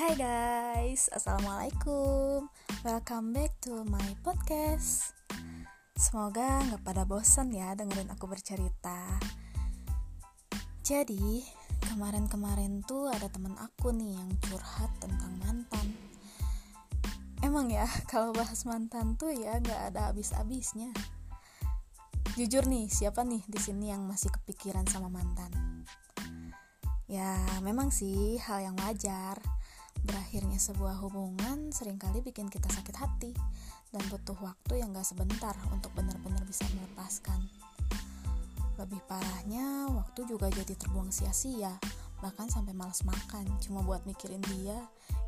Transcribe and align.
Hai 0.00 0.16
guys, 0.16 1.12
Assalamualaikum. 1.12 2.48
Welcome 2.88 3.36
back 3.36 3.52
to 3.60 3.84
my 3.84 4.16
podcast. 4.24 5.12
Semoga 5.92 6.64
gak 6.72 6.80
pada 6.88 7.04
bosan 7.04 7.52
ya 7.52 7.76
dengerin 7.76 8.08
aku 8.08 8.24
bercerita. 8.24 9.20
Jadi, 10.80 11.44
kemarin-kemarin 11.84 12.80
tuh 12.88 13.12
ada 13.12 13.28
temen 13.28 13.52
aku 13.60 13.92
nih 13.92 14.16
yang 14.16 14.32
curhat 14.40 14.88
tentang 15.04 15.36
mantan. 15.44 15.92
Emang 17.44 17.68
ya, 17.68 17.84
kalau 18.10 18.32
bahas 18.32 18.64
mantan 18.64 19.20
tuh 19.20 19.36
ya 19.36 19.60
gak 19.60 19.92
ada 19.92 20.16
habis-habisnya. 20.16 20.96
Jujur 22.40 22.64
nih, 22.64 22.88
siapa 22.88 23.20
nih 23.20 23.44
di 23.44 23.60
sini 23.60 23.92
yang 23.92 24.08
masih 24.08 24.32
kepikiran 24.32 24.88
sama 24.88 25.12
mantan? 25.12 25.52
Ya, 27.04 27.36
memang 27.60 27.92
sih 27.92 28.40
hal 28.40 28.64
yang 28.64 28.80
wajar. 28.80 29.59
Berakhirnya 30.00 30.56
sebuah 30.56 30.96
hubungan 31.04 31.68
sering 31.74 32.00
kali 32.00 32.24
bikin 32.24 32.48
kita 32.48 32.66
sakit 32.72 32.96
hati 32.96 33.32
dan 33.92 34.02
butuh 34.08 34.36
waktu 34.40 34.80
yang 34.80 34.96
gak 34.96 35.04
sebentar 35.04 35.52
untuk 35.68 35.92
benar-benar 35.92 36.40
bisa 36.48 36.64
melepaskan. 36.72 37.44
Lebih 38.80 39.00
parahnya, 39.04 39.92
waktu 39.92 40.24
juga 40.24 40.48
jadi 40.48 40.72
terbuang 40.72 41.12
sia-sia, 41.12 41.76
bahkan 42.24 42.48
sampai 42.48 42.72
males 42.72 43.04
makan 43.04 43.44
cuma 43.60 43.84
buat 43.84 44.00
mikirin 44.08 44.40
dia 44.56 44.80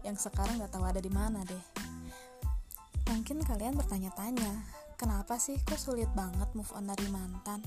yang 0.08 0.16
sekarang 0.16 0.56
gak 0.56 0.72
tahu 0.72 0.88
ada 0.88 1.04
di 1.04 1.12
mana 1.12 1.44
deh. 1.44 1.64
Mungkin 3.12 3.44
kalian 3.44 3.76
bertanya-tanya, 3.76 4.64
kenapa 4.96 5.36
sih 5.36 5.60
kok 5.68 5.76
sulit 5.76 6.08
banget 6.16 6.48
move 6.56 6.72
on 6.72 6.88
dari 6.88 7.04
mantan? 7.12 7.60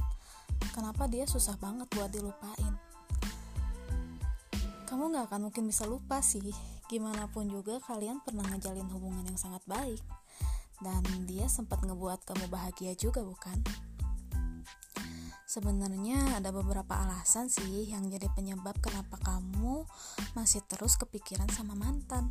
Kenapa 0.73 1.05
dia 1.05 1.29
susah 1.29 1.53
banget 1.61 1.85
buat 1.93 2.09
dilupain? 2.09 2.95
kamu 4.95 5.11
gak 5.11 5.27
akan 5.27 5.51
mungkin 5.51 5.67
bisa 5.67 5.83
lupa 5.83 6.23
sih 6.23 6.39
Gimana 6.85 7.25
pun 7.33 7.49
juga 7.49 7.81
kalian 7.81 8.21
pernah 8.21 8.45
ngejalin 8.45 8.85
hubungan 8.93 9.25
yang 9.25 9.39
sangat 9.41 9.65
baik 9.65 9.97
Dan 10.77 11.01
dia 11.25 11.49
sempat 11.49 11.81
ngebuat 11.81 12.29
kamu 12.29 12.45
bahagia 12.45 12.93
juga 12.93 13.25
bukan? 13.25 13.65
Sebenarnya 15.49 16.37
ada 16.37 16.53
beberapa 16.53 16.93
alasan 16.93 17.47
sih 17.49 17.89
yang 17.89 18.11
jadi 18.11 18.27
penyebab 18.33 18.75
kenapa 18.83 19.17
kamu 19.23 19.87
masih 20.37 20.61
terus 20.67 20.99
kepikiran 20.99 21.49
sama 21.49 21.73
mantan 21.73 22.29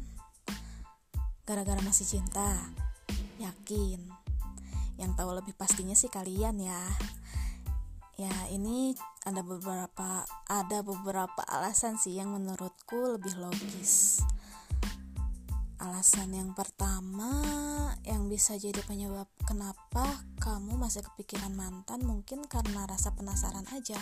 Gara-gara 1.43 1.81
masih 1.83 2.07
cinta? 2.07 2.71
Yakin? 3.43 4.01
Yang 4.95 5.11
tahu 5.19 5.31
lebih 5.35 5.59
pastinya 5.59 5.99
sih 5.99 6.13
kalian 6.13 6.63
ya 6.63 6.83
Ya, 8.15 8.31
ini 8.47 8.95
ada 9.27 9.43
beberapa 9.43 10.23
ada 10.47 10.79
beberapa 10.87 11.43
alasan 11.51 11.99
sih 11.99 12.15
yang 12.15 12.31
menurutku 12.31 13.19
lebih 13.19 13.35
logis. 13.43 14.23
Alasan 15.85 16.33
yang 16.33 16.57
pertama 16.57 17.45
yang 18.09 18.33
bisa 18.33 18.57
jadi 18.57 18.81
penyebab 18.89 19.29
kenapa 19.45 20.25
kamu 20.41 20.81
masih 20.81 21.05
kepikiran 21.05 21.53
mantan 21.53 22.01
mungkin 22.09 22.41
karena 22.49 22.89
rasa 22.89 23.13
penasaran 23.13 23.69
aja. 23.69 24.01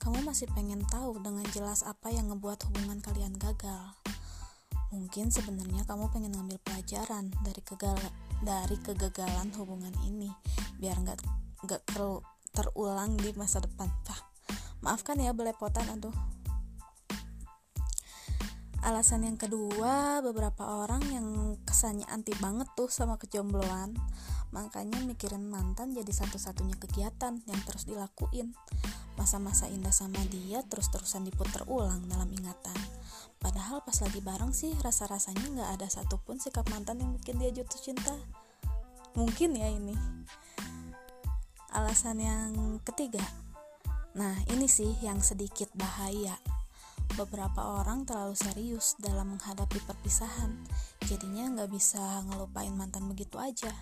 Kamu 0.00 0.24
masih 0.24 0.48
pengen 0.56 0.80
tahu 0.88 1.20
dengan 1.20 1.44
jelas 1.52 1.84
apa 1.84 2.08
yang 2.08 2.32
ngebuat 2.32 2.64
hubungan 2.72 3.04
kalian 3.04 3.36
gagal. 3.36 3.92
Mungkin 4.96 5.28
sebenarnya 5.28 5.84
kamu 5.84 6.08
pengen 6.08 6.40
ngambil 6.40 6.56
pelajaran 6.64 7.28
dari 7.44 7.60
kegal 7.60 8.00
dari 8.40 8.76
kegagalan 8.80 9.52
hubungan 9.60 9.92
ini 10.08 10.32
biar 10.80 10.96
nggak 11.04 11.20
nggak 11.68 11.82
terulang 12.56 13.20
di 13.20 13.28
masa 13.36 13.60
depan 13.60 13.92
Pah, 14.08 14.20
maafkan 14.80 15.20
ya 15.20 15.36
belepotan 15.36 15.84
aduh 15.92 16.16
alasan 18.82 19.22
yang 19.22 19.38
kedua 19.38 20.18
beberapa 20.26 20.82
orang 20.82 21.02
yang 21.06 21.26
kesannya 21.62 22.02
anti 22.10 22.34
banget 22.42 22.66
tuh 22.74 22.90
sama 22.90 23.14
kejombloan. 23.14 23.94
Makanya 24.50 25.00
mikirin 25.06 25.46
mantan 25.48 25.94
jadi 25.94 26.10
satu-satunya 26.10 26.76
kegiatan 26.76 27.40
yang 27.46 27.60
terus 27.62 27.86
dilakuin. 27.86 28.52
Masa-masa 29.14 29.70
indah 29.70 29.94
sama 29.94 30.18
dia 30.28 30.66
terus-terusan 30.66 31.22
diputer 31.22 31.62
ulang 31.70 32.04
dalam 32.10 32.26
ingatan. 32.28 32.76
Padahal 33.38 33.86
pas 33.86 33.96
lagi 34.02 34.18
bareng 34.18 34.50
sih 34.50 34.74
rasa-rasanya 34.82 35.46
nggak 35.56 35.70
ada 35.80 35.86
satupun 35.86 36.42
sikap 36.42 36.66
mantan 36.68 36.98
yang 36.98 37.14
bikin 37.14 37.38
dia 37.38 37.54
jatuh 37.54 37.80
cinta. 37.80 38.14
Mungkin 39.14 39.56
ya 39.56 39.70
ini. 39.70 39.94
Alasan 41.72 42.20
yang 42.20 42.82
ketiga. 42.82 43.22
Nah 44.18 44.36
ini 44.52 44.68
sih 44.68 44.92
yang 45.00 45.24
sedikit 45.24 45.72
bahaya 45.72 46.36
beberapa 47.18 47.80
orang 47.82 48.08
terlalu 48.08 48.32
serius 48.32 48.96
dalam 48.96 49.36
menghadapi 49.36 49.82
perpisahan. 49.84 50.56
Jadinya 51.04 51.52
nggak 51.52 51.70
bisa 51.72 52.00
ngelupain 52.30 52.72
mantan 52.72 53.08
begitu 53.10 53.36
aja. 53.36 53.72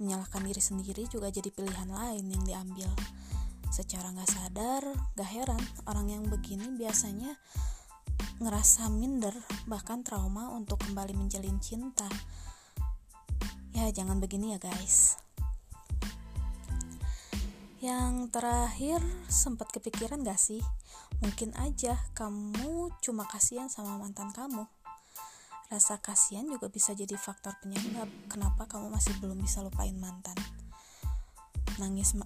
Menyalahkan 0.00 0.44
diri 0.44 0.62
sendiri 0.62 1.02
juga 1.08 1.28
jadi 1.28 1.48
pilihan 1.52 1.88
lain 1.88 2.24
yang 2.28 2.44
diambil. 2.46 2.88
Secara 3.68 4.14
nggak 4.14 4.30
sadar 4.30 4.82
gak 5.18 5.30
heran 5.32 5.62
orang 5.90 6.08
yang 6.08 6.24
begini 6.24 6.72
biasanya 6.78 7.34
ngerasa 8.40 8.88
minder 8.88 9.34
bahkan 9.68 10.00
trauma 10.00 10.54
untuk 10.54 10.80
kembali 10.80 11.12
menjalin 11.18 11.58
cinta. 11.58 12.08
Ya 13.76 13.92
jangan 13.92 14.22
begini 14.22 14.56
ya 14.56 14.58
guys 14.62 15.25
yang 17.84 18.32
terakhir 18.32 19.04
sempat 19.28 19.68
kepikiran 19.68 20.24
gak 20.24 20.40
sih? 20.40 20.64
Mungkin 21.20 21.52
aja 21.60 22.00
kamu 22.16 22.96
cuma 23.04 23.28
kasihan 23.28 23.68
sama 23.68 24.00
mantan 24.00 24.32
kamu. 24.32 24.64
Rasa 25.68 25.98
kasihan 26.00 26.46
juga 26.46 26.72
bisa 26.72 26.96
jadi 26.96 27.18
faktor 27.18 27.52
penyebab 27.60 28.08
kenapa 28.30 28.64
kamu 28.70 28.88
masih 28.88 29.12
belum 29.20 29.36
bisa 29.42 29.60
lupain 29.60 29.96
mantan. 29.98 30.38
Nangis 31.76 32.16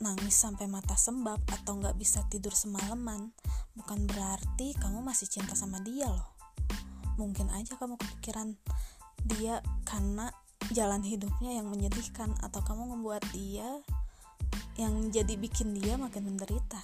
nangis 0.00 0.36
sampai 0.36 0.68
mata 0.68 0.96
sembab 0.96 1.40
atau 1.48 1.80
nggak 1.80 1.96
bisa 1.96 2.20
tidur 2.28 2.52
semalaman 2.52 3.32
bukan 3.72 4.04
berarti 4.04 4.76
kamu 4.76 5.00
masih 5.00 5.28
cinta 5.28 5.52
sama 5.52 5.82
dia 5.84 6.08
loh. 6.08 6.36
Mungkin 7.20 7.52
aja 7.52 7.76
kamu 7.76 8.00
kepikiran 8.00 8.56
dia 9.24 9.60
karena 9.84 10.32
jalan 10.72 11.04
hidupnya 11.04 11.58
yang 11.58 11.68
menyedihkan 11.68 12.32
atau 12.40 12.60
kamu 12.64 12.96
membuat 12.96 13.24
dia 13.34 13.82
yang 14.76 15.08
jadi 15.08 15.34
bikin 15.36 15.72
dia 15.76 15.96
makin 15.96 16.28
menderita. 16.28 16.80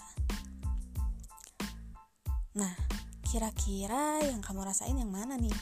Nah, 2.56 2.74
kira-kira 3.24 4.20
yang 4.24 4.44
kamu 4.44 4.64
rasain 4.64 4.96
yang 4.96 5.08
mana 5.08 5.40
nih? 5.40 5.54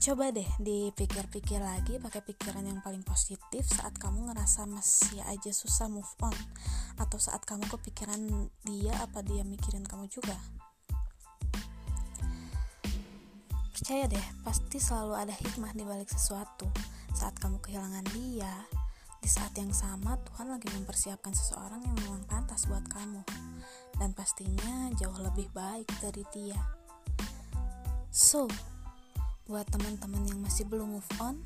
Coba 0.00 0.32
deh 0.32 0.48
dipikir-pikir 0.56 1.60
lagi 1.60 2.00
pakai 2.00 2.24
pikiran 2.24 2.64
yang 2.64 2.80
paling 2.80 3.04
positif 3.04 3.68
saat 3.68 3.92
kamu 4.00 4.32
ngerasa 4.32 4.64
masih 4.64 5.20
aja 5.28 5.52
susah 5.52 5.92
move 5.92 6.08
on 6.24 6.32
atau 6.96 7.20
saat 7.20 7.44
kamu 7.44 7.68
kepikiran 7.68 8.48
dia 8.64 8.96
apa 8.96 9.20
dia 9.20 9.44
mikirin 9.44 9.84
kamu 9.84 10.08
juga. 10.08 10.40
Percaya 13.76 14.08
deh, 14.08 14.26
pasti 14.40 14.80
selalu 14.80 15.14
ada 15.20 15.34
hikmah 15.36 15.76
di 15.76 15.84
balik 15.84 16.08
sesuatu. 16.08 16.68
Saat 17.12 17.36
kamu 17.36 17.60
kehilangan 17.60 18.06
dia, 18.16 18.48
di 19.20 19.28
saat 19.28 19.52
yang 19.60 19.70
sama, 19.70 20.16
Tuhan 20.32 20.48
lagi 20.48 20.72
mempersiapkan 20.72 21.36
seseorang 21.36 21.84
yang 21.84 21.96
memang 22.00 22.24
pantas 22.24 22.64
buat 22.64 22.84
kamu, 22.88 23.20
dan 24.00 24.16
pastinya 24.16 24.88
jauh 24.96 25.16
lebih 25.20 25.52
baik 25.52 25.86
dari 26.00 26.24
dia. 26.32 26.56
So, 28.08 28.48
buat 29.44 29.68
teman-teman 29.68 30.24
yang 30.24 30.40
masih 30.40 30.64
belum 30.64 30.96
move 30.96 31.12
on, 31.20 31.44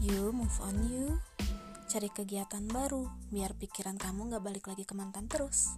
you 0.00 0.32
move 0.32 0.56
on 0.64 0.80
you, 0.88 1.20
cari 1.92 2.08
kegiatan 2.08 2.64
baru 2.72 3.08
biar 3.28 3.52
pikiran 3.56 4.00
kamu 4.00 4.32
gak 4.32 4.44
balik 4.44 4.64
lagi 4.68 4.88
ke 4.88 4.96
mantan 4.96 5.28
terus. 5.28 5.76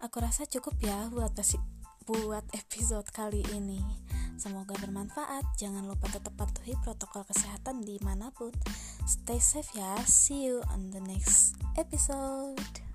Aku 0.00 0.20
rasa 0.20 0.48
cukup 0.48 0.76
ya 0.80 1.08
buat 1.12 1.32
buat 2.10 2.42
episode 2.58 3.06
kali 3.14 3.46
ini. 3.54 3.78
Semoga 4.34 4.74
bermanfaat. 4.82 5.46
Jangan 5.54 5.86
lupa 5.86 6.10
tetap 6.10 6.34
patuhi 6.34 6.74
protokol 6.82 7.22
kesehatan 7.22 7.86
di 7.86 8.02
mana 8.02 8.34
pun. 8.34 8.50
Stay 9.06 9.38
safe 9.38 9.70
ya. 9.78 9.94
See 10.10 10.50
you 10.50 10.58
on 10.74 10.90
the 10.90 10.98
next 11.06 11.54
episode. 11.78 12.89